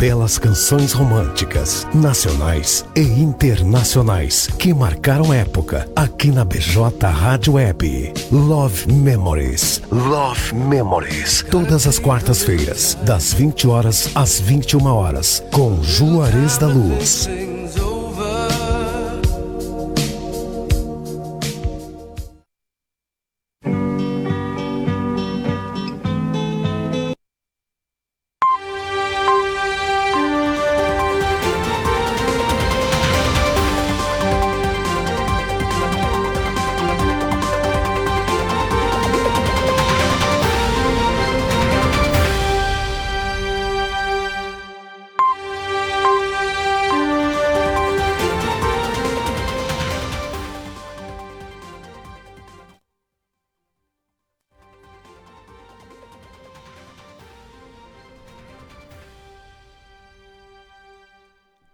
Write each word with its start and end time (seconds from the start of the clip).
belas 0.00 0.38
canções 0.38 0.94
românticas, 0.94 1.86
nacionais 1.92 2.86
e 2.96 3.02
internacionais, 3.02 4.46
que 4.58 4.72
marcaram 4.72 5.30
época 5.30 5.86
aqui 5.94 6.30
na 6.30 6.42
BJ 6.42 7.06
Rádio 7.06 7.52
Web. 7.52 8.14
Love 8.32 8.90
Memories. 8.90 9.82
Love 9.92 10.54
Memories. 10.54 11.44
Todas 11.50 11.86
as 11.86 11.98
quartas-feiras, 11.98 12.96
das 13.02 13.34
20 13.34 13.68
horas 13.68 14.10
às 14.14 14.40
21 14.40 14.86
horas, 14.86 15.44
com 15.52 15.82
Juarez 15.82 16.56
da 16.56 16.66
Luz. 16.66 17.28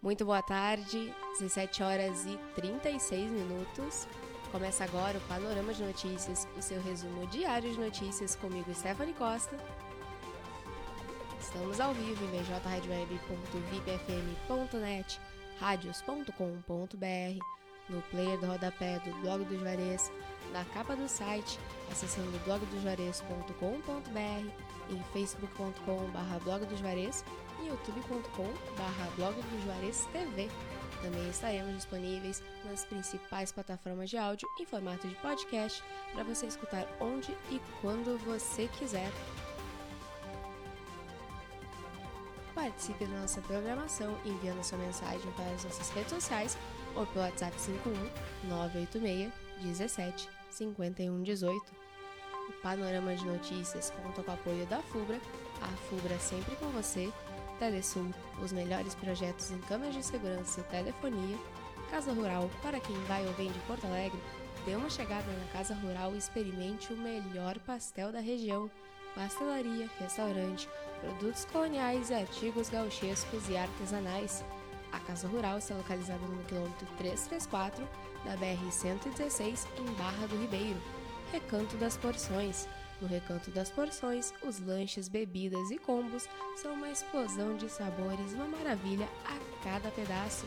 Muito 0.07 0.25
boa 0.25 0.41
tarde, 0.41 1.13
17 1.41 1.83
horas 1.83 2.25
e 2.27 2.39
36 2.55 3.29
minutos. 3.29 4.07
Começa 4.53 4.85
agora 4.85 5.19
o 5.19 5.21
Panorama 5.23 5.75
de 5.75 5.83
Notícias, 5.83 6.47
o 6.57 6.63
seu 6.63 6.81
resumo 6.81 7.27
diário 7.27 7.73
de 7.73 7.81
notícias 7.81 8.37
comigo, 8.37 8.73
Stephanie 8.73 9.15
Costa. 9.15 9.57
Estamos 11.41 11.81
ao 11.81 11.93
vivo 11.93 12.25
em 12.25 12.29
bjradioweb.vipfm.net, 12.29 15.21
radios.com.br, 15.59 17.45
no 17.89 18.03
player 18.03 18.39
do 18.39 18.47
rodapé 18.47 18.99
do 19.01 19.13
Blog 19.21 19.45
do 19.45 19.59
Juarez, 19.59 20.13
na 20.53 20.65
capa 20.67 20.97
do 20.97 21.09
site, 21.09 21.59
acessando 21.91 22.39
blogdojuarez.com.br, 22.45 24.51
em 24.91 25.03
facebook.com.br 25.13 26.45
blog 26.45 26.67
do 26.67 26.77
Juarez 26.77 27.25
e 27.61 27.67
youtube.com.br 27.67 29.17
blog 29.17 29.35
do 29.35 29.65
Juarez 29.65 30.07
TV. 30.13 30.49
Também 31.03 31.29
estaremos 31.29 31.75
disponíveis 31.75 32.43
nas 32.65 32.85
principais 32.85 33.53
plataformas 33.53 34.11
de 34.11 34.17
áudio 34.17 34.49
em 34.61 34.67
formato 34.67 35.07
de 35.07 35.15
podcast 35.17 35.83
para 36.13 36.25
você 36.25 36.47
escutar 36.47 36.87
onde 37.01 37.33
e 37.51 37.61
quando 37.81 38.19
você 38.25 38.69
quiser. 38.79 39.11
Participe 42.55 43.05
da 43.05 43.21
nossa 43.21 43.41
programação 43.43 44.19
enviando 44.25 44.65
sua 44.65 44.79
mensagem 44.79 45.31
para 45.33 45.51
as 45.51 45.65
nossas 45.65 45.91
redes 45.91 46.13
sociais 46.13 46.57
ou 46.97 47.07
pelo 47.07 47.25
WhatsApp 47.25 47.59
51 47.61 48.49
986 48.49 49.33
17 49.63 50.29
51 50.51 51.23
18. 51.23 51.87
O 52.49 52.53
Panorama 52.63 53.15
de 53.15 53.25
Notícias 53.25 53.91
conta 53.91 54.23
com 54.23 54.31
o 54.31 54.35
apoio 54.35 54.67
da 54.67 54.81
FUBRA, 54.81 55.21
a 55.63 55.67
FUBRA 55.89 56.19
sempre 56.19 56.55
com 56.57 56.67
você, 56.71 57.13
Telesul, 57.59 58.11
os 58.43 58.53
melhores 58.53 58.95
projetos 58.95 59.51
em 59.51 59.59
câmeras 59.63 59.95
de 59.95 60.03
segurança 60.05 60.61
e 60.61 60.65
telefonia, 60.65 61.39
Casa 61.91 62.13
Rural, 62.13 62.51
para 62.63 62.81
quem 62.81 62.97
vai 63.05 63.25
ou 63.27 63.33
vem 63.35 63.51
de 63.51 63.59
Porto 63.61 63.87
Alegre, 63.87 64.21
dê 64.65 64.75
uma 64.75 64.91
chegada 64.91 65.27
na 65.33 65.53
Casa 65.53 65.75
Rural 65.75 66.15
e 66.15 66.19
experimente 66.19 66.93
o 66.93 66.97
melhor 66.97 67.59
pastel 67.61 68.13
da 68.13 68.21
região, 68.21 68.71
pastelaria, 69.15 69.89
restaurante, 69.99 70.69
produtos 71.01 71.45
coloniais 71.47 72.11
e 72.11 72.15
artigos 72.15 72.69
gauchescos 72.69 73.49
e 73.49 73.57
artesanais. 73.57 74.45
A 74.97 75.01
Casa 75.01 75.29
Rural 75.29 75.59
está 75.59 75.75
localizada 75.75 76.27
no 76.27 76.43
quilômetro 76.45 76.87
334 76.97 77.87
da 78.25 78.35
BR-116 78.39 79.67
em 79.79 79.85
Barra 79.93 80.27
do 80.27 80.41
Ribeiro. 80.41 80.81
Recanto 81.31 81.77
das 81.77 81.99
Porções. 81.99 82.67
No 82.99 83.07
Recanto 83.07 83.51
das 83.51 83.69
Porções, 83.69 84.33
os 84.43 84.59
lanches, 84.59 85.07
bebidas 85.07 85.71
e 85.71 85.77
combos 85.77 86.27
são 86.63 86.73
uma 86.73 86.89
explosão 86.89 87.57
de 87.57 87.69
sabores 87.69 88.33
uma 88.33 88.47
maravilha 88.47 89.07
a 89.27 89.63
cada 89.63 89.91
pedaço. 89.91 90.47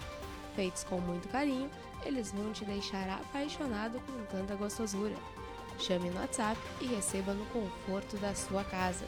Feitos 0.55 0.83
com 0.83 0.99
muito 0.99 1.29
carinho, 1.29 1.69
eles 2.03 2.31
vão 2.31 2.51
te 2.51 2.65
deixar 2.65 3.07
apaixonado 3.07 3.99
com 3.99 4.25
tanta 4.35 4.55
gostosura. 4.55 5.15
Chame 5.77 6.09
no 6.09 6.19
WhatsApp 6.19 6.59
e 6.81 6.87
receba 6.87 7.35
no 7.35 7.45
conforto 7.47 8.17
da 8.17 8.33
sua 8.33 8.63
casa. 8.63 9.05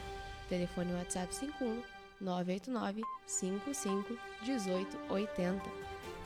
Telefone 0.47 0.93
WhatsApp 0.93 1.33
51 1.33 1.81
989 2.21 3.01
55 3.25 4.17
1880. 4.43 5.61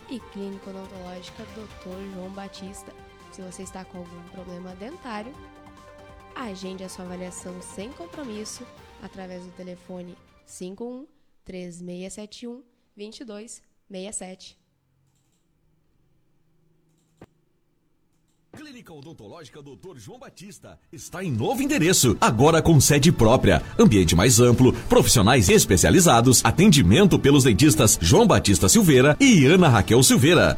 E 0.10 0.20
Clínica 0.32 0.70
Odontológica 0.70 1.44
Dr. 1.44 2.14
João 2.14 2.30
Batista. 2.30 2.94
Se 3.32 3.42
você 3.42 3.64
está 3.64 3.84
com 3.84 3.98
algum 4.00 4.24
problema 4.30 4.76
dentário, 4.76 5.34
agende 6.36 6.84
a 6.84 6.90
sua 6.90 7.06
avaliação 7.06 7.60
sem 7.62 7.92
compromisso 7.94 8.66
através 9.02 9.44
do 9.44 9.52
telefone 9.54 10.16
51 10.46 11.08
3671 11.44 12.64
2267. 12.96 14.65
Clínica 18.76 18.92
Odontológica 18.94 19.62
Dr. 19.62 19.98
João 19.98 20.20
Batista 20.20 20.78
está 20.92 21.24
em 21.24 21.32
novo 21.32 21.62
endereço, 21.62 22.18
agora 22.20 22.62
com 22.62 22.78
sede 22.82 23.10
própria, 23.10 23.64
ambiente 23.80 24.18
mais 24.18 24.42
amplo, 24.42 24.74
profissionais 24.90 25.48
especializados, 25.48 26.44
atendimento 26.44 27.18
pelos 27.18 27.46
dentistas 27.46 27.98
João 28.02 28.28
Batista 28.28 28.68
Silveira 28.68 29.16
e 29.18 29.46
Ana 29.46 29.70
Raquel 29.70 30.04
Silveira. 30.04 30.58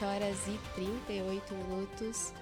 17 0.00 0.04
horas 0.04 0.48
e 0.48 0.58
38 0.74 1.54
minutos. 1.54 2.32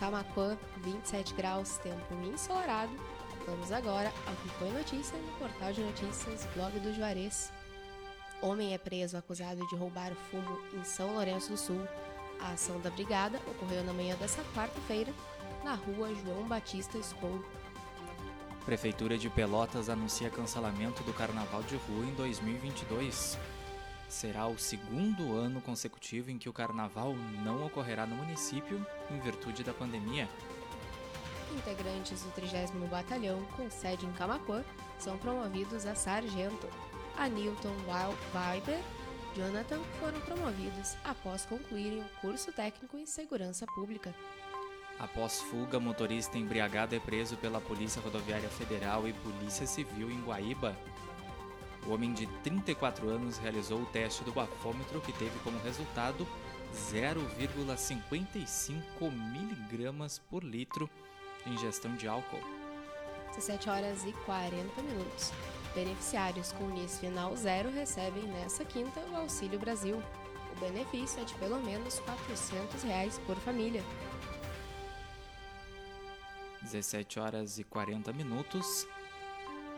Camacuã, 0.00 0.58
27 0.78 1.34
graus, 1.34 1.78
tempo 1.78 2.14
ensolarado. 2.24 2.92
Vamos 3.46 3.72
agora 3.72 4.12
ao 4.26 4.34
que 4.34 4.48
foi 4.58 4.70
notícia 4.70 5.16
no 5.16 5.32
portal 5.38 5.72
de 5.72 5.80
notícias 5.80 6.46
Blog 6.54 6.78
do 6.80 6.92
Juarez. 6.92 7.52
Homem 8.42 8.74
é 8.74 8.78
preso 8.78 9.16
acusado 9.16 9.66
de 9.68 9.76
roubar 9.76 10.12
fumo 10.30 10.60
em 10.74 10.84
São 10.84 11.14
Lourenço 11.14 11.50
do 11.50 11.56
Sul. 11.56 11.88
A 12.40 12.52
ação 12.52 12.80
da 12.80 12.90
brigada 12.90 13.40
ocorreu 13.46 13.82
na 13.84 13.92
manhã 13.92 14.16
dessa 14.16 14.42
quarta-feira, 14.54 15.12
na 15.64 15.74
rua 15.74 16.14
João 16.14 16.46
Batista 16.46 17.00
School. 17.02 17.44
Prefeitura 18.64 19.16
de 19.16 19.30
Pelotas 19.30 19.88
anuncia 19.88 20.30
cancelamento 20.30 21.02
do 21.02 21.12
Carnaval 21.12 21.62
de 21.62 21.76
Rua 21.76 22.04
em 22.04 22.14
2022. 22.14 23.38
Será 24.08 24.46
o 24.46 24.58
segundo 24.58 25.36
ano 25.36 25.60
consecutivo 25.60 26.30
em 26.30 26.38
que 26.38 26.48
o 26.48 26.52
carnaval 26.52 27.14
não 27.44 27.66
ocorrerá 27.66 28.06
no 28.06 28.16
município 28.16 28.84
em 29.10 29.20
virtude 29.20 29.62
da 29.62 29.74
pandemia. 29.74 30.28
Integrantes 31.56 32.22
do 32.22 32.30
30 32.30 32.72
Batalhão, 32.88 33.42
com 33.56 33.70
sede 33.70 34.06
em 34.06 34.12
Camacuã, 34.12 34.64
são 34.98 35.18
promovidos 35.18 35.86
a 35.86 35.94
sargento. 35.94 36.68
A 37.16 37.28
Newton 37.28 37.74
Viber 38.32 38.80
Jonathan 39.34 39.80
foram 40.00 40.20
promovidos 40.20 40.96
após 41.04 41.44
concluírem 41.44 42.00
o 42.00 42.20
curso 42.20 42.52
técnico 42.52 42.98
em 42.98 43.06
segurança 43.06 43.66
pública. 43.66 44.14
Após 44.98 45.40
fuga, 45.40 45.78
motorista 45.78 46.36
embriagado 46.36 46.94
é 46.94 46.98
preso 46.98 47.36
pela 47.36 47.60
Polícia 47.60 48.02
Rodoviária 48.02 48.48
Federal 48.48 49.06
e 49.06 49.12
Polícia 49.12 49.64
Civil 49.66 50.10
em 50.10 50.20
Guaíba. 50.22 50.76
O 51.88 51.94
homem 51.94 52.12
de 52.12 52.26
34 52.42 53.08
anos 53.08 53.38
realizou 53.38 53.80
o 53.80 53.86
teste 53.86 54.22
do 54.22 54.30
bafômetro 54.30 55.00
que 55.00 55.10
teve 55.12 55.38
como 55.42 55.58
resultado 55.60 56.28
0,55 56.92 59.10
miligramas 59.10 60.18
por 60.18 60.44
litro 60.44 60.90
de 61.46 61.54
ingestão 61.54 61.96
de 61.96 62.06
álcool. 62.06 62.42
17 63.28 63.70
horas 63.70 64.04
e 64.04 64.12
40 64.26 64.82
minutos. 64.82 65.32
Beneficiários 65.74 66.52
com 66.52 66.68
NIS 66.68 66.98
final 66.98 67.34
zero 67.34 67.70
recebem 67.70 68.24
nesta 68.24 68.66
quinta 68.66 69.00
o 69.10 69.16
Auxílio 69.16 69.58
Brasil. 69.58 70.02
O 70.54 70.60
benefício 70.60 71.22
é 71.22 71.24
de 71.24 71.34
pelo 71.36 71.58
menos 71.60 72.00
400 72.00 72.82
reais 72.82 73.18
por 73.26 73.36
família. 73.36 73.82
17 76.60 77.18
horas 77.18 77.58
e 77.58 77.64
40 77.64 78.12
minutos. 78.12 78.86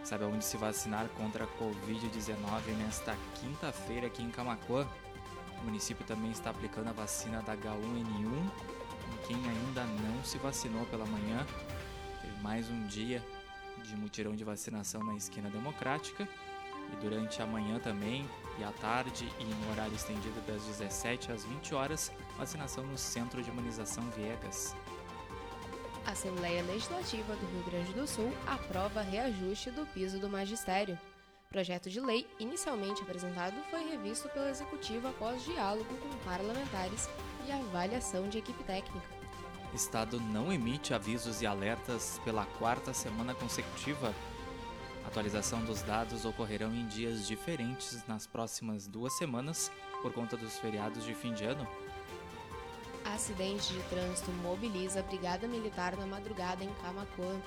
Sabe 0.05 0.25
onde 0.25 0.45
se 0.45 0.57
vacinar 0.57 1.09
contra 1.11 1.45
a 1.45 1.47
Covid-19 1.47 2.75
nesta 2.79 3.17
quinta-feira 3.35 4.07
aqui 4.07 4.23
em 4.23 4.31
Camacuã? 4.31 4.89
O 5.61 5.65
município 5.65 6.05
também 6.07 6.31
está 6.31 6.51
aplicando 6.51 6.89
a 6.89 6.93
vacina 6.93 7.43
da 7.43 7.55
H1N1 7.55 8.51
em 9.13 9.27
quem 9.27 9.37
ainda 9.37 9.85
não 9.85 10.25
se 10.25 10.39
vacinou 10.39 10.87
pela 10.87 11.05
manhã. 11.05 11.47
Teve 12.23 12.43
mais 12.43 12.69
um 12.71 12.87
dia 12.87 13.23
de 13.85 13.95
mutirão 13.95 14.35
de 14.35 14.43
vacinação 14.43 15.05
na 15.05 15.15
esquina 15.15 15.51
democrática 15.51 16.27
e 16.93 16.97
durante 16.97 17.43
a 17.43 17.47
manhã 17.47 17.79
também 17.79 18.29
e 18.59 18.65
à 18.65 18.73
tarde 18.73 19.31
e 19.39 19.45
no 19.45 19.71
horário 19.71 19.95
estendido 19.95 20.41
das 20.47 20.63
17 20.65 21.31
às 21.31 21.45
20 21.45 21.75
horas, 21.75 22.11
vacinação 22.39 22.85
no 22.85 22.97
Centro 22.97 23.43
de 23.43 23.51
Imunização 23.51 24.03
Viegas. 24.11 24.75
A 26.07 26.13
Assembleia 26.13 26.63
Legislativa 26.63 27.37
do 27.37 27.47
Rio 27.47 27.65
Grande 27.65 27.93
do 27.93 28.07
Sul 28.07 28.33
aprova 28.47 29.03
reajuste 29.03 29.71
do 29.71 29.87
piso 29.87 30.19
do 30.19 30.29
magistério. 30.29 30.99
Projeto 31.49 31.91
de 31.91 32.01
lei, 32.01 32.27
inicialmente 32.39 33.03
apresentado, 33.03 33.57
foi 33.71 33.91
revisto 33.91 34.29
pelo 34.29 34.49
Executivo 34.49 35.09
após 35.09 35.45
diálogo 35.45 35.97
com 35.97 36.09
parlamentares 36.25 37.09
e 37.47 37.53
avaliação 37.53 38.29
de 38.29 38.39
equipe 38.39 38.63
técnica. 38.65 39.07
Estado 39.75 40.21
não 40.21 40.53
emite 40.53 40.95
avisos 40.95 41.43
e 41.43 41.47
alertas 41.47 42.21
pela 42.25 42.45
quarta 42.45 42.93
semana 42.93 43.35
consecutiva. 43.35 44.15
Atualização 45.07 45.65
dos 45.65 45.83
dados 45.83 46.25
ocorrerão 46.25 46.75
em 46.75 46.87
dias 46.87 47.27
diferentes 47.27 48.05
nas 48.07 48.27
próximas 48.27 48.87
duas 48.87 49.17
semanas 49.17 49.71
por 50.03 50.13
conta 50.13 50.37
dos 50.37 50.59
feriados 50.59 51.05
de 51.05 51.15
fim 51.15 51.33
de 51.33 51.45
ano. 51.45 51.67
Acidente 53.21 53.75
de 53.75 53.83
trânsito 53.83 54.33
mobiliza 54.33 55.01
a 55.01 55.03
Brigada 55.03 55.47
Militar 55.47 55.95
na 55.95 56.07
madrugada 56.07 56.65
em 56.65 56.73
Camacuã. 56.83 57.39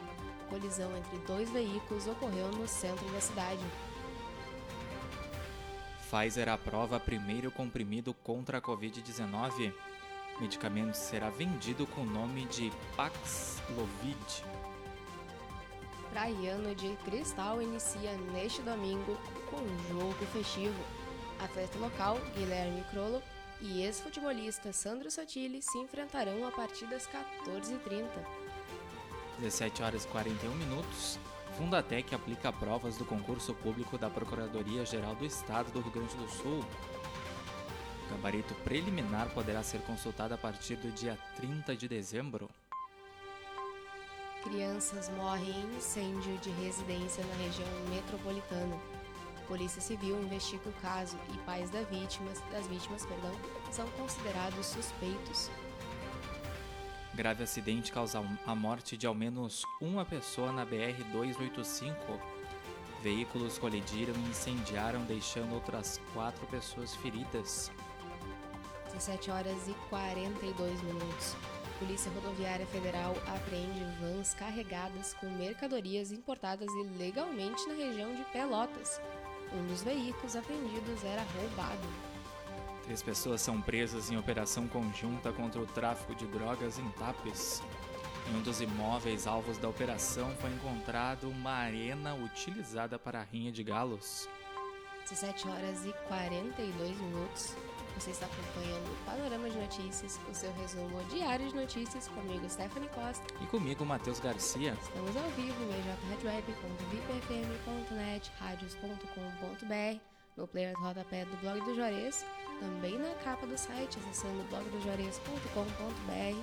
Colisão 0.48 0.96
entre 0.96 1.18
dois 1.26 1.50
veículos 1.50 2.06
ocorreu 2.06 2.48
no 2.52 2.68
centro 2.68 3.04
da 3.10 3.20
cidade. 3.20 3.66
Pfizer 5.98 6.48
aprova 6.48 7.00
primeiro 7.00 7.50
comprimido 7.50 8.14
contra 8.14 8.60
a 8.60 8.62
Covid-19. 8.62 9.74
Medicamento 10.40 10.94
será 10.94 11.32
vendido 11.32 11.88
com 11.88 12.02
o 12.02 12.06
nome 12.06 12.46
de 12.46 12.72
Paxlovid. 12.96 14.46
Praiano 16.12 16.76
de 16.76 16.96
Cristal 17.04 17.64
inicia 17.64 18.16
neste 18.32 18.62
domingo 18.62 19.18
com 19.50 19.58
um 19.58 19.88
jogo 19.90 20.24
festivo. 20.28 20.84
Atleta 21.40 21.80
local 21.80 22.20
Guilherme 22.36 22.84
Crollo 22.92 23.24
e 23.64 23.82
ex-futebolista 23.82 24.74
Sandro 24.74 25.10
Sotile 25.10 25.62
se 25.62 25.78
enfrentarão 25.78 26.46
a 26.46 26.52
partir 26.52 26.86
das 26.88 27.08
14h30. 27.08 28.10
17 29.40 29.82
horas 29.82 30.04
e 30.04 30.08
41 30.10 30.54
minutos. 30.56 31.18
Fundatec 31.58 32.14
aplica 32.14 32.52
provas 32.52 32.98
do 32.98 33.06
concurso 33.06 33.54
público 33.56 33.98
da 33.98 34.10
Procuradoria-Geral 34.10 35.16
do 35.16 35.26
Estado 35.26 35.72
do 35.72 35.80
Rio 35.80 35.92
Grande 35.92 36.16
do 36.18 36.28
Sul. 36.30 36.66
O 38.06 38.12
gabarito 38.12 38.54
preliminar 38.66 39.34
poderá 39.34 39.64
ser 39.64 39.80
consultado 39.82 40.34
a 40.34 40.38
partir 40.38 40.76
do 40.76 40.92
dia 40.92 41.18
30 41.38 41.74
de 41.76 41.88
dezembro. 41.88 42.50
Crianças 44.44 45.08
morrem 45.10 45.52
em 45.52 45.78
incêndio 45.78 46.38
de 46.40 46.50
residência 46.50 47.24
na 47.24 47.36
região 47.36 47.68
metropolitana. 47.90 49.03
Polícia 49.48 49.82
Civil 49.82 50.22
investiga 50.22 50.70
o 50.70 50.74
caso 50.82 51.18
e 51.34 51.38
pais 51.40 51.70
das 51.70 51.88
vítimas, 51.90 52.42
das 52.52 52.66
vítimas 52.68 53.06
perdão, 53.06 53.32
são 53.72 53.88
considerados 53.92 54.66
suspeitos. 54.66 55.50
Grave 57.14 57.44
acidente 57.44 57.92
causa 57.92 58.24
a 58.46 58.56
morte 58.56 58.98
de 58.98 59.06
ao 59.06 59.14
menos 59.14 59.64
uma 59.80 60.04
pessoa 60.04 60.52
na 60.52 60.66
BR-285. 60.66 61.94
Veículos 63.04 63.60
colidiram 63.60 64.14
e 64.16 64.30
incendiaram, 64.30 65.04
deixando 65.04 65.54
outras 65.54 66.02
quatro 66.14 66.48
pessoas 66.48 66.96
feridas. 66.96 67.72
17 68.94 69.30
horas 69.30 69.68
e 69.68 69.74
42 69.90 70.82
minutos. 70.82 71.36
Polícia 71.78 72.12
Rodoviária 72.14 72.66
Federal 72.68 73.14
apreende 73.36 73.84
vans 74.00 74.34
carregadas 74.34 75.14
com 75.16 75.28
mercadorias 75.32 76.12
importadas 76.12 76.72
ilegalmente 76.72 77.68
na 77.68 77.74
região 77.74 78.16
de 78.16 78.24
Pelotas. 78.32 79.02
Um 79.54 79.68
dos 79.68 79.84
veículos 79.84 80.36
apreendidos 80.36 81.04
era 81.04 81.22
roubado. 81.22 81.88
Três 82.84 83.04
pessoas 83.04 83.40
são 83.40 83.62
presas 83.62 84.10
em 84.10 84.18
operação 84.18 84.68
conjunta 84.68 85.32
contra 85.32 85.62
o 85.62 85.66
tráfico 85.66 86.16
de 86.16 86.26
drogas 86.26 86.80
em 86.80 86.90
Tapes. 86.92 87.62
Em 88.28 88.38
um 88.38 88.42
dos 88.42 88.62
imóveis 88.62 89.28
alvos 89.28 89.58
da 89.58 89.70
operação 89.70 90.36
foi 90.38 90.50
encontrado 90.50 91.30
uma 91.30 91.52
arena 91.52 92.16
utilizada 92.16 92.98
para 92.98 93.20
a 93.20 93.24
rinha 93.24 93.52
de 93.52 93.64
galos. 93.64 94.28
17 95.10 95.48
horas 95.48 95.86
e 95.86 95.94
42 96.08 97.00
minutos. 97.00 97.56
Você 97.96 98.12
está 98.12 98.26
acompanhando 98.26 98.92
o 98.92 98.96
Panorama 99.06 99.50
de 99.50 99.58
Notícias, 99.58 100.20
o 100.30 100.34
seu 100.34 100.52
resumo 100.54 101.02
diário 101.06 101.48
de 101.48 101.56
notícias 101.56 102.08
comigo, 102.08 102.50
Stephanie 102.50 102.90
Costa. 102.90 103.24
E 103.40 103.46
comigo, 103.48 103.86
Matheus 103.86 104.20
Garcia. 104.20 104.76
Estamos 104.82 105.16
ao 105.16 105.30
vivo 105.32 105.64
em 105.64 106.18
bjradioweb.vipfm.net, 106.18 108.32
radios.com.br, 108.40 110.00
no 110.36 110.48
player 110.48 110.74
do 110.74 110.82
rodapé 110.82 111.24
do 111.26 111.38
blog 111.38 111.62
do 111.62 111.76
Juarez, 111.76 112.26
também 112.60 112.98
na 112.98 113.14
capa 113.24 113.46
do 113.46 113.56
site, 113.58 114.00
acessando 114.00 114.44
blogdojuarez.com.br, 114.50 116.36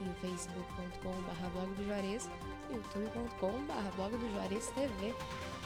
em 0.00 0.14
facebook.com.br 0.20 1.48
blog 1.52 1.74
do 1.74 1.84
Juarez, 1.84 2.30
youtube.com.br 2.70 3.96
blog 3.96 4.16
do 4.16 4.32
Juarez 4.34 4.68
TV. 4.68 5.12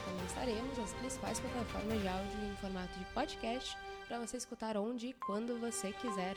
Também 0.07 0.25
estaremos 0.25 0.79
nas 0.79 0.95
principais 0.95 1.41
plataformas 1.41 2.01
de 2.01 2.09
áudio 2.09 2.45
em 2.45 2.57
formato 2.57 2.97
de 2.97 3.05
podcast 3.07 3.77
para 4.07 4.21
você 4.21 4.37
escutar 4.37 4.77
onde 4.77 5.09
e 5.09 5.13
quando 5.13 5.59
você 5.59 5.93
quiser. 5.93 6.37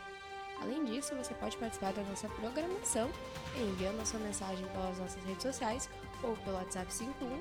Além 0.59 0.83
disso, 0.85 1.15
você 1.15 1.33
pode 1.35 1.55
participar 1.55 1.93
da 1.93 2.01
nossa 2.03 2.27
programação 2.29 3.09
enviando 3.55 4.01
a 4.01 4.05
sua 4.05 4.19
mensagem 4.19 4.65
pelas 4.69 4.97
nossas 4.97 5.23
redes 5.23 5.43
sociais 5.43 5.89
ou 6.23 6.35
pelo 6.37 6.57
WhatsApp 6.57 6.91
51 6.91 7.39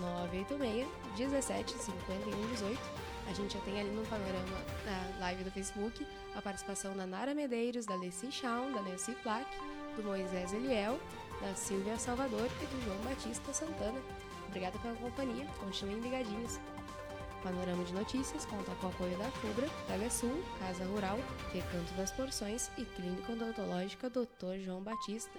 986 0.00 0.86
17 1.16 1.72
51 1.72 2.46
18. 2.52 2.78
A 3.28 3.32
gente 3.32 3.54
já 3.54 3.60
tem 3.60 3.80
ali 3.80 3.90
no 3.90 4.04
panorama 4.06 4.58
na 4.84 5.18
live 5.20 5.44
do 5.44 5.50
Facebook 5.50 6.06
a 6.36 6.42
participação 6.42 6.96
da 6.96 7.06
Nara 7.06 7.34
Medeiros, 7.34 7.86
da 7.86 7.94
Leci 7.94 8.30
Shawn, 8.30 8.72
da 8.72 8.82
Nancy 8.82 9.14
Plack, 9.22 9.48
do 9.96 10.02
Moisés 10.02 10.52
Eliel, 10.52 11.00
da 11.40 11.54
Silvia 11.54 11.98
Salvador 11.98 12.48
e 12.62 12.66
do 12.66 12.84
João 12.84 12.98
Batista 12.98 13.52
Santana. 13.52 14.00
Obrigada 14.48 14.78
pela 14.78 14.94
companhia, 14.96 15.46
continuem 15.58 16.00
ligadinhos. 16.00 16.60
Panorama 17.42 17.82
de 17.84 17.94
Notícias 17.94 18.44
conta 18.44 18.74
com 18.74 18.86
o 18.86 18.90
apoio 18.90 19.16
da 19.16 19.30
FUBRA, 19.30 19.68
Telesul, 19.86 20.42
Casa 20.58 20.84
Rural, 20.84 21.18
Recanto 21.52 21.92
das 21.94 22.10
Porções 22.12 22.70
e 22.76 22.84
Clínica 22.84 23.32
Odontológica 23.32 24.10
Dr. 24.10 24.58
João 24.62 24.82
Batista. 24.82 25.38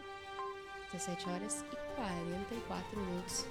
17 0.91 1.29
horas 1.29 1.65
e 1.71 1.95
44 1.95 2.99
minutos. 2.99 3.45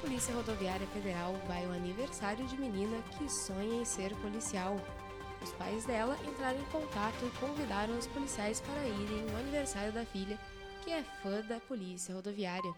Polícia 0.00 0.34
Rodoviária 0.34 0.86
Federal 0.88 1.34
vai 1.48 1.64
ao 1.64 1.72
aniversário 1.72 2.46
de 2.46 2.58
menina 2.58 3.02
que 3.16 3.26
sonha 3.28 3.80
em 3.80 3.84
ser 3.84 4.14
policial. 4.16 4.76
Os 5.42 5.50
pais 5.52 5.84
dela 5.86 6.16
entraram 6.28 6.60
em 6.60 6.64
contato 6.64 7.24
e 7.24 7.38
convidaram 7.38 7.96
os 7.98 8.06
policiais 8.06 8.60
para 8.60 8.86
irem 8.86 9.24
no 9.24 9.38
aniversário 9.38 9.92
da 9.92 10.04
filha, 10.04 10.38
que 10.84 10.92
é 10.92 11.02
fã 11.22 11.40
da 11.42 11.58
Polícia 11.60 12.14
Rodoviária. 12.14 12.72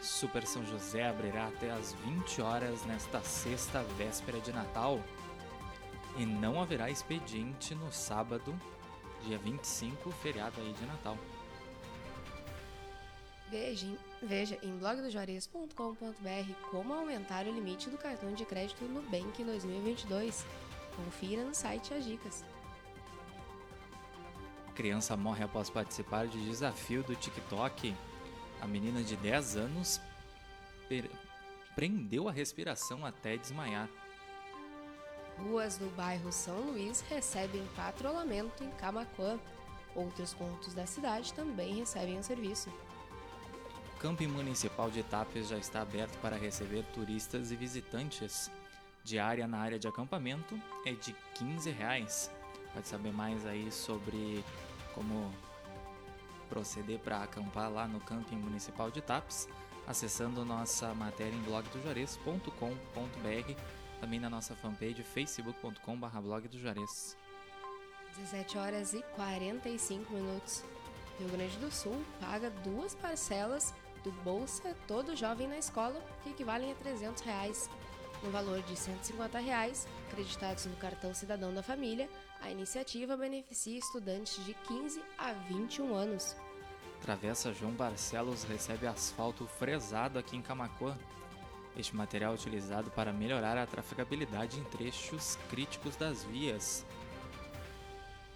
Super 0.00 0.46
São 0.46 0.64
José 0.64 1.06
abrirá 1.08 1.48
até 1.48 1.70
às 1.70 1.92
20 1.92 2.40
horas 2.42 2.84
nesta 2.84 3.20
sexta 3.22 3.82
véspera 3.98 4.40
de 4.40 4.52
Natal. 4.52 5.00
E 6.16 6.24
não 6.26 6.60
haverá 6.60 6.90
expediente 6.90 7.74
no 7.74 7.92
sábado, 7.92 8.58
dia 9.24 9.38
25, 9.38 10.10
feriado 10.10 10.60
aí 10.60 10.72
de 10.72 10.86
Natal. 10.86 11.16
Veja, 13.50 13.86
em- 13.86 13.98
veja 14.22 14.58
em 14.62 14.76
blogdojuarez.com.br 14.78 16.52
como 16.70 16.94
aumentar 16.94 17.46
o 17.46 17.52
limite 17.52 17.90
do 17.90 17.98
cartão 17.98 18.32
de 18.32 18.44
crédito 18.44 18.84
Nubank 18.84 19.42
em 19.42 19.44
2022. 19.44 20.44
Confira 20.96 21.44
no 21.44 21.54
site 21.54 21.92
as 21.94 22.04
dicas. 22.04 22.44
Criança 24.70 25.16
morre 25.16 25.44
após 25.44 25.68
participar 25.68 26.26
de 26.26 26.42
desafio 26.44 27.02
do 27.02 27.14
TikTok. 27.14 27.94
A 28.60 28.66
menina 28.66 29.02
de 29.02 29.16
10 29.16 29.56
anos 29.56 30.00
prendeu 31.74 32.28
a 32.28 32.32
respiração 32.32 33.04
até 33.04 33.36
desmaiar. 33.36 33.88
Ruas 35.38 35.78
do 35.78 35.86
bairro 35.96 36.30
São 36.32 36.60
Luís 36.60 37.00
recebem 37.08 37.66
patrulhamento 37.74 38.62
em 38.62 38.70
Camaquã. 38.72 39.38
Outros 39.94 40.34
pontos 40.34 40.74
da 40.74 40.86
cidade 40.86 41.32
também 41.32 41.76
recebem 41.76 42.18
o 42.18 42.22
serviço. 42.22 42.70
Camping 43.98 44.28
Municipal 44.28 44.90
de 44.90 45.02
Tapes 45.02 45.48
já 45.48 45.58
está 45.58 45.82
aberto 45.82 46.18
para 46.20 46.36
receber 46.36 46.84
turistas 46.94 47.50
e 47.50 47.56
visitantes. 47.56 48.50
Diária 49.02 49.46
na 49.46 49.58
área 49.58 49.78
de 49.78 49.88
acampamento 49.88 50.60
é 50.86 50.92
de 50.92 51.14
15 51.34 51.70
reais. 51.70 52.30
Pode 52.72 52.88
saber 52.88 53.12
mais 53.12 53.46
aí 53.46 53.70
sobre 53.70 54.44
como 54.94 55.32
proceder 56.48 56.98
para 56.98 57.22
acampar 57.22 57.70
lá 57.70 57.86
no 57.86 58.00
Camping 58.00 58.36
Municipal 58.36 58.90
de 58.90 59.00
Tapes, 59.00 59.48
acessando 59.86 60.44
nossa 60.44 60.92
matéria 60.94 61.34
em 61.34 61.42
blogdojores.com.br, 61.42 63.60
também 64.00 64.20
na 64.20 64.28
nossa 64.28 64.54
fanpage 64.54 65.02
facebook.com.br 65.02 66.20
blog 66.20 66.48
17 68.16 68.58
horas 68.58 68.92
e 68.92 69.02
45 69.14 70.12
minutos. 70.12 70.64
Rio 71.18 71.28
Grande 71.28 71.56
do 71.58 71.70
Sul 71.70 72.04
paga 72.20 72.50
duas 72.50 72.94
parcelas 72.94 73.72
do 74.02 74.10
Bolsa 74.24 74.74
Todo 74.86 75.14
Jovem 75.14 75.46
na 75.46 75.58
Escola, 75.58 76.00
que 76.22 76.30
equivalem 76.30 76.72
a 76.72 76.74
300 76.74 77.22
reais. 77.22 77.70
No 78.22 78.30
valor 78.30 78.60
de 78.62 78.76
150 78.76 79.38
reais, 79.38 79.88
acreditados 80.10 80.66
no 80.66 80.76
cartão 80.76 81.14
Cidadão 81.14 81.54
da 81.54 81.62
Família, 81.62 82.08
a 82.40 82.50
iniciativa 82.50 83.16
beneficia 83.16 83.78
estudantes 83.78 84.44
de 84.44 84.52
15 84.52 85.02
a 85.16 85.32
21 85.32 85.94
anos. 85.94 86.36
Travessa 87.00 87.54
João 87.54 87.72
Barcelos 87.72 88.44
recebe 88.44 88.86
asfalto 88.86 89.46
fresado 89.46 90.18
aqui 90.18 90.36
em 90.36 90.42
Camacuã. 90.42 90.98
Este 91.76 91.96
material 91.96 92.32
é 92.32 92.34
utilizado 92.34 92.90
para 92.90 93.12
melhorar 93.12 93.56
a 93.56 93.66
trafegabilidade 93.66 94.58
em 94.58 94.64
trechos 94.64 95.36
críticos 95.48 95.96
das 95.96 96.22
vias. 96.24 96.84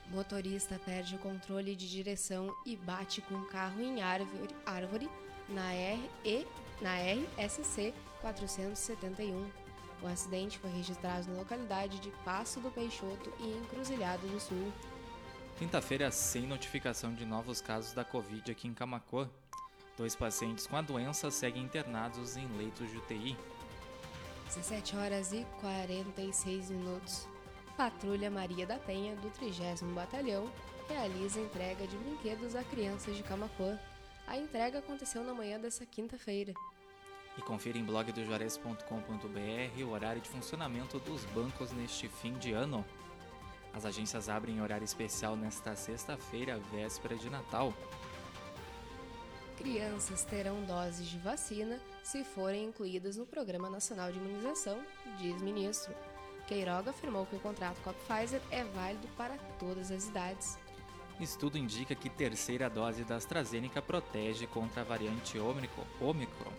Motorista 0.08 0.80
perde 0.82 1.16
o 1.16 1.18
controle 1.18 1.76
de 1.76 1.90
direção 1.90 2.54
e 2.64 2.76
bate 2.76 3.20
com 3.22 3.34
um 3.34 3.46
carro 3.46 3.82
em 3.82 4.00
árvore, 4.00 4.54
árvore 4.64 5.10
na, 5.48 5.74
R, 5.74 6.46
na 6.80 6.94
RSC 6.96 7.92
471. 8.20 9.63
O 10.04 10.06
acidente 10.06 10.58
foi 10.58 10.68
registrado 10.68 11.30
na 11.30 11.38
localidade 11.38 11.98
de 11.98 12.10
Passo 12.26 12.60
do 12.60 12.70
Peixoto 12.70 13.32
e 13.40 13.56
Encruzilhado 13.56 14.28
do 14.28 14.38
Sul. 14.38 14.70
Quinta-feira, 15.56 16.10
sem 16.10 16.46
notificação 16.46 17.14
de 17.14 17.24
novos 17.24 17.62
casos 17.62 17.94
da 17.94 18.04
Covid 18.04 18.52
aqui 18.52 18.68
em 18.68 18.74
Camacuã. 18.74 19.30
Dois 19.96 20.14
pacientes 20.14 20.66
com 20.66 20.76
a 20.76 20.82
doença 20.82 21.30
seguem 21.30 21.62
internados 21.62 22.36
em 22.36 22.46
leitos 22.58 22.90
de 22.90 22.98
UTI. 22.98 23.34
17 24.48 24.94
horas 24.94 25.32
e 25.32 25.46
46 25.62 26.70
minutos. 26.70 27.26
Patrulha 27.74 28.30
Maria 28.30 28.66
da 28.66 28.78
Penha, 28.78 29.16
do 29.16 29.30
30 29.30 29.86
Batalhão, 29.94 30.52
realiza 30.86 31.40
entrega 31.40 31.86
de 31.86 31.96
brinquedos 31.96 32.54
a 32.54 32.62
crianças 32.62 33.16
de 33.16 33.22
Camacuã. 33.22 33.80
A 34.26 34.36
entrega 34.36 34.80
aconteceu 34.80 35.24
na 35.24 35.32
manhã 35.32 35.58
dessa 35.58 35.86
quinta-feira. 35.86 36.52
E 37.36 37.42
confira 37.42 37.76
em 37.78 37.84
blogdojores.com.br 37.84 39.82
o 39.84 39.90
horário 39.90 40.20
de 40.20 40.28
funcionamento 40.28 40.98
dos 41.00 41.24
bancos 41.26 41.72
neste 41.72 42.08
fim 42.08 42.34
de 42.34 42.52
ano. 42.52 42.84
As 43.72 43.84
agências 43.84 44.28
abrem 44.28 44.62
horário 44.62 44.84
especial 44.84 45.34
nesta 45.34 45.74
sexta-feira, 45.74 46.60
véspera 46.70 47.16
de 47.16 47.28
Natal. 47.28 47.74
Crianças 49.58 50.24
terão 50.24 50.62
doses 50.64 51.06
de 51.06 51.18
vacina 51.18 51.80
se 52.02 52.22
forem 52.22 52.66
incluídas 52.66 53.16
no 53.16 53.26
Programa 53.26 53.70
Nacional 53.70 54.12
de 54.12 54.18
Imunização, 54.18 54.80
diz 55.18 55.40
ministro. 55.42 55.94
Queiroga 56.46 56.90
afirmou 56.90 57.24
que 57.26 57.36
o 57.36 57.40
contrato 57.40 57.80
com 57.82 57.90
a 57.90 57.94
Pfizer 57.94 58.40
é 58.50 58.62
válido 58.64 59.08
para 59.16 59.36
todas 59.58 59.90
as 59.90 60.06
idades. 60.06 60.58
Estudo 61.20 61.56
indica 61.56 61.94
que 61.94 62.10
terceira 62.10 62.68
dose 62.68 63.04
da 63.04 63.16
AstraZeneca 63.16 63.80
protege 63.80 64.46
contra 64.46 64.82
a 64.82 64.84
variante 64.84 65.38
Omicron. 65.38 66.52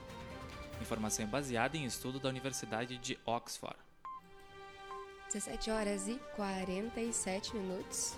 Informação 0.81 1.27
baseada 1.27 1.77
em 1.77 1.85
estudo 1.85 2.19
da 2.19 2.27
Universidade 2.29 2.97
de 2.97 3.19
Oxford. 3.25 3.77
17 5.27 5.71
horas 5.71 6.07
e 6.07 6.19
47 6.35 7.55
minutos. 7.55 8.15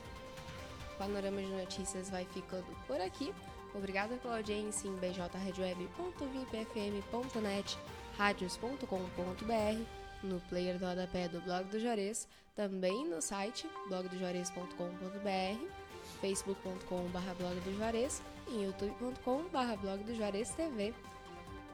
O 0.93 0.97
Panorama 0.97 1.41
de 1.41 1.47
Notícias 1.47 2.09
vai 2.09 2.25
ficando 2.25 2.67
por 2.85 2.99
aqui. 2.99 3.33
Obrigada 3.73 4.17
pela 4.17 4.35
audiência 4.37 4.87
em 4.87 4.95
bjradioweb.vipfm.net, 4.95 7.77
radios.com.br 8.17 10.07
no 10.23 10.39
player 10.41 10.77
do 10.77 10.85
rodapé 10.85 11.27
do 11.27 11.41
Blog 11.41 11.65
do 11.65 11.79
Juarez, 11.79 12.27
também 12.55 13.07
no 13.07 13.19
site 13.21 13.67
blogdojores.com.br, 13.87 15.59
facebook.com.br 16.21 17.33
blog 17.37 17.57
e 18.47 18.63
youtube.com.br 18.63 19.75
blog. 19.81 20.03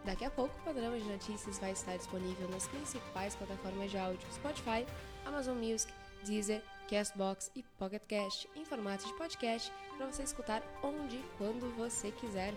Daqui 0.06 0.26
a 0.26 0.30
pouco 0.30 0.54
o 0.60 0.64
panorama 0.64 0.98
de 0.98 1.06
notícias 1.06 1.60
vai 1.60 1.72
estar 1.72 1.96
disponível 1.96 2.50
nas 2.50 2.68
principais 2.68 3.36
plataformas 3.36 3.90
de 3.90 3.98
áudio 3.98 4.28
Spotify, 4.34 4.86
Amazon 5.26 5.58
Music, 5.58 5.94
Deezer, 6.26 6.62
Castbox 6.90 7.50
e 7.56 7.64
Pocket 7.80 8.02
Cast 8.08 8.50
em 8.56 8.66
formato 8.66 9.06
de 9.08 9.14
podcast 9.14 9.72
para 9.98 10.06
você 10.08 10.24
escutar 10.24 10.62
onde 10.84 11.18
e 11.18 11.26
quando 11.38 11.74
você 11.78 12.12
quiser. 12.12 12.54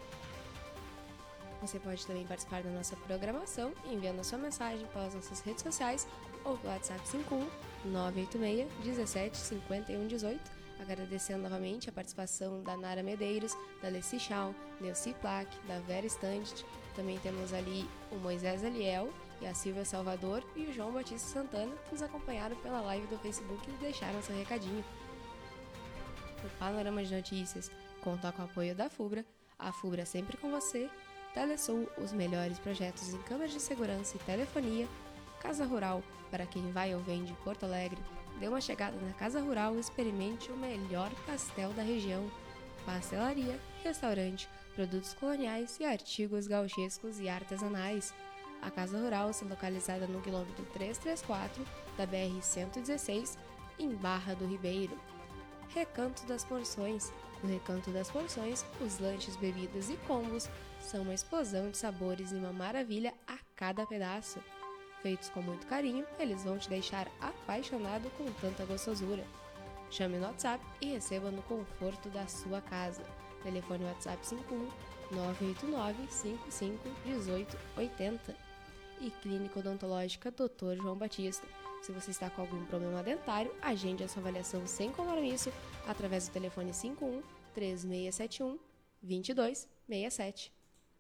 Você 1.61 1.79
pode 1.79 2.05
também 2.07 2.27
participar 2.27 2.63
da 2.63 2.71
nossa 2.71 2.97
programação 2.97 3.73
enviando 3.87 4.21
a 4.21 4.25
sua 4.25 4.39
mensagem 4.39 4.87
pelas 4.89 5.15
nossas 5.15 5.41
redes 5.41 5.63
sociais 5.63 6.07
ou 6.45 6.59
pelo 6.59 6.73
WhatsApp 6.73 7.07
51 7.09 7.49
986 7.85 8.69
17 8.85 9.37
51 9.37 10.07
18. 10.07 10.41
Agradecendo 10.81 11.43
novamente 11.43 11.89
a 11.89 11.93
participação 11.93 12.63
da 12.63 12.77
Nara 12.77 13.03
Medeiros, 13.03 13.57
da 13.81 13.89
Leci 13.89 14.21
Chau, 14.21 14.55
Neuci 14.81 15.15
Plaque, 15.15 15.59
da 15.67 15.79
Vera 15.81 16.07
Standit. 16.07 16.67
Também 16.97 17.19
temos 17.19 17.53
ali 17.53 17.89
o 18.11 18.17
Moisés 18.17 18.65
Eliel 18.65 19.13
e 19.41 19.47
a 19.47 19.55
Silvia 19.55 19.85
Salvador 19.85 20.43
e 20.57 20.65
o 20.65 20.73
João 20.73 20.91
Batista 20.91 21.29
Santana, 21.29 21.77
que 21.85 21.93
nos 21.93 22.03
acompanharam 22.03 22.57
pela 22.57 22.81
live 22.81 23.07
do 23.07 23.19
Facebook 23.19 23.69
e 23.69 23.73
deixaram 23.75 24.21
seu 24.23 24.35
recadinho. 24.35 24.85
O 26.43 26.59
Panorama 26.59 27.05
de 27.05 27.15
Notícias 27.15 27.71
conta 28.03 28.33
com 28.33 28.43
o 28.43 28.45
apoio 28.47 28.75
da 28.75 28.89
FUBRA, 28.89 29.25
a 29.59 29.73
FUBRA 29.73 30.05
sempre 30.05 30.37
com 30.37 30.51
você 30.51 30.91
Telesul, 31.37 31.87
os 31.99 32.15
melhores 32.15 32.59
projetos 32.59 33.13
em 33.13 33.19
câmeras 33.19 33.53
de 33.53 33.61
segurança 33.61 34.17
e 34.17 34.21
telefonia. 34.21 34.89
Casa 35.39 35.67
Rural, 35.67 36.03
para 36.31 36.47
quem 36.47 36.73
vai 36.73 36.95
ou 36.95 37.03
vem 37.03 37.25
de 37.25 37.35
Porto 37.45 37.65
Alegre, 37.65 38.01
dê 38.41 38.49
uma 38.49 38.59
chegada 38.59 38.97
na 39.03 39.13
Casa 39.13 39.39
Rural 39.39 39.77
e 39.77 39.81
experimente 39.81 40.51
o 40.51 40.57
melhor 40.57 41.11
pastel 41.27 41.75
da 41.75 41.83
região. 41.83 42.27
Pastelaria, 42.87 43.61
restaurante, 43.85 44.49
produtos 44.77 45.15
coloniais 45.15 45.81
e 45.81 45.85
artigos 45.85 46.47
gauchescos 46.47 47.19
e 47.19 47.29
artesanais. 47.29 48.15
A 48.61 48.71
Casa 48.71 48.99
Rural 48.99 49.31
está 49.31 49.47
localizada 49.47 50.07
no 50.07 50.21
quilômetro 50.21 50.65
334 50.67 51.67
da 51.97 52.07
BR-116, 52.07 53.39
em 53.79 53.95
Barra 53.95 54.35
do 54.35 54.47
Ribeiro. 54.47 54.97
Recanto 55.71 56.25
das 56.27 56.45
Porções. 56.45 57.13
No 57.43 57.51
Recanto 57.51 57.91
das 57.91 58.11
Porções, 58.11 58.65
os 58.81 58.99
lanches, 58.99 59.37
bebidas 59.37 59.91
e 59.91 59.97
combos 60.07 60.49
são 60.81 61.03
uma 61.03 61.15
explosão 61.15 61.71
de 61.71 61.77
sabores 61.77 62.33
e 62.33 62.35
uma 62.35 62.53
maravilha 62.53 63.13
a 63.27 63.39
cada 63.55 63.87
pedaço. 63.87 64.41
Feitos 65.03 65.29
com 65.31 65.43
muito 65.43 65.67
carinho, 65.67 66.07
eles 66.19 66.45
vão 66.45 66.59
te 66.59 66.69
deixar 66.69 67.11
apaixonado 67.21 68.11
com 68.17 68.31
tanta 68.41 68.65
gostosura. 68.65 69.25
Chame 69.91 70.19
no 70.19 70.27
WhatsApp 70.27 70.65
e 70.81 70.87
receba 70.93 71.31
no 71.31 71.43
conforto 71.43 72.09
da 72.09 72.27
sua 72.27 72.61
casa. 72.61 73.03
Telefone 73.47 73.85
WhatsApp 73.85 74.27
51 74.27 74.69
989 75.13 75.95
55 76.11 76.89
18 77.05 77.59
80. 77.77 78.37
E 79.01 79.11
Clínica 79.23 79.61
Odontológica 79.61 80.33
Dr. 80.33 80.83
João 80.83 80.97
Batista. 80.97 81.47
Se 81.81 81.93
você 81.93 82.11
está 82.11 82.29
com 82.29 82.41
algum 82.43 82.65
problema 82.65 83.05
dentário, 83.05 83.53
agende 83.63 84.03
a 84.03 84.09
sua 84.09 84.21
avaliação 84.21 84.67
sem 84.67 84.91
compromisso 84.91 85.53
através 85.87 86.27
do 86.27 86.33
telefone 86.33 86.75
51 86.75 87.23
3671 87.55 88.59
2267. 89.01 90.53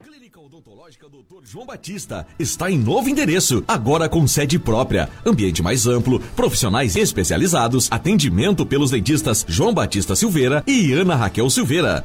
Clínica 0.04 0.38
Odontológica 0.38 1.08
Dr. 1.08 1.42
João 1.42 1.66
Batista 1.66 2.26
está 2.38 2.70
em 2.70 2.78
novo 2.78 3.08
endereço, 3.08 3.64
agora 3.66 4.08
com 4.10 4.28
sede 4.28 4.58
própria, 4.58 5.08
ambiente 5.24 5.62
mais 5.62 5.86
amplo, 5.86 6.20
profissionais 6.36 6.94
especializados, 6.94 7.88
atendimento 7.90 8.64
pelos 8.66 8.90
dentistas 8.90 9.44
João 9.48 9.72
Batista 9.72 10.14
Silveira 10.14 10.62
e 10.66 10.92
Ana 10.92 11.16
Raquel 11.16 11.48
Silveira. 11.48 12.04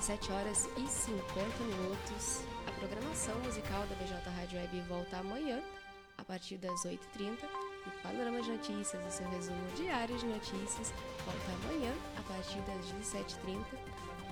17 0.00 0.32
horas 0.32 0.68
e 0.78 0.88
50 0.88 1.62
minutos. 1.62 2.42
A 2.66 2.70
programação 2.72 3.38
musical 3.40 3.86
da 3.86 3.94
BJ 3.96 4.30
Rádio 4.30 4.58
Web 4.58 4.80
volta 4.88 5.18
amanhã, 5.18 5.62
a 6.16 6.24
partir 6.24 6.56
das 6.56 6.86
8h30. 6.86 7.36
E 7.84 7.88
o 7.88 8.02
Panorama 8.02 8.40
de 8.40 8.50
Notícias, 8.50 9.06
o 9.06 9.10
seu 9.10 9.28
resumo 9.28 9.60
diário 9.76 10.16
de 10.16 10.24
notícias, 10.24 10.90
volta 11.26 11.52
amanhã, 11.64 11.92
a 12.16 12.22
partir 12.22 12.60
das 12.62 12.86
17h30. 13.12 13.62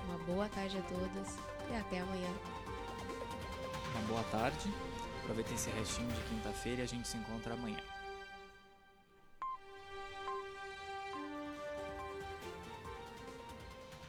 Uma 0.05 0.17
boa 0.25 0.49
tarde 0.49 0.79
a 0.79 0.81
todos 0.81 1.35
e 1.69 1.75
até 1.75 1.99
amanhã. 1.99 2.33
Uma 3.93 4.07
boa 4.07 4.23
tarde. 4.31 4.73
Aproveita 5.21 5.53
esse 5.53 5.69
restinho 5.69 6.11
de 6.11 6.21
quinta-feira 6.23 6.81
e 6.81 6.83
a 6.83 6.87
gente 6.87 7.07
se 7.07 7.15
encontra 7.15 7.53
amanhã. 7.53 7.77